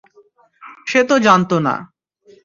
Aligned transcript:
সে 0.87 0.99
তো 1.03 1.15
জানতো 1.19 1.55
না। 1.59 1.75